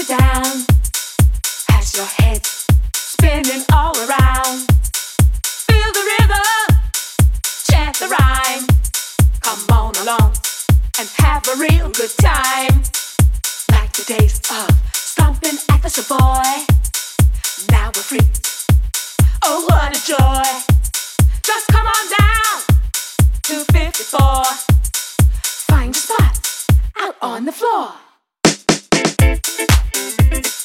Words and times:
you 0.00 0.06
down 0.06 0.64
as 1.72 1.94
your 1.94 2.06
head 2.06 2.46
spinning 2.94 3.64
all 3.72 3.94
around. 3.98 4.66
Feel 5.68 5.90
the 5.92 6.04
rhythm, 6.10 6.80
chant 7.68 7.96
the 7.98 8.08
rhyme. 8.08 8.66
Come 9.40 9.60
on 9.70 9.94
along 10.02 10.32
and 10.98 11.08
have 11.18 11.46
a 11.48 11.56
real 11.56 11.90
good 11.90 12.12
time. 12.18 12.82
Like 13.72 13.92
the 13.92 14.04
days 14.06 14.40
of 14.50 14.70
stomping 14.94 15.58
at 15.68 15.82
the 15.82 15.90
Savoy. 15.90 16.64
Now 17.70 17.90
we're 17.94 18.06
free. 18.10 18.26
Oh, 19.44 19.66
what 19.68 19.96
a 19.96 20.00
joy! 20.06 20.50
Just 21.42 21.66
come 21.68 21.86
on 21.86 22.04
down 22.18 22.62
to 23.42 23.64
54. 23.72 24.44
Find 25.68 25.94
a 25.94 25.98
spot 25.98 26.38
out 26.96 27.16
on 27.20 27.44
the 27.44 27.52
floor. 27.52 27.92
Thank 30.00 30.46
you. 30.46 30.59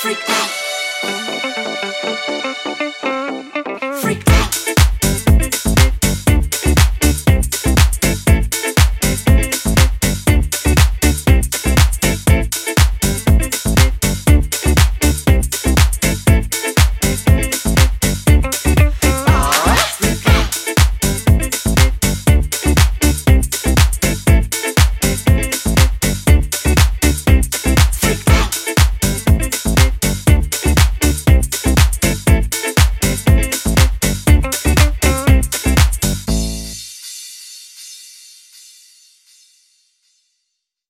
Freak 0.00 0.30
out. 0.30 0.57